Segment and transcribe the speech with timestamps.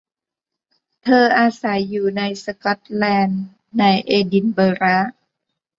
[1.03, 3.41] เธออาศัยอยู่ในสก๊อตแลนด์
[3.79, 4.97] ในเอดินเบอระ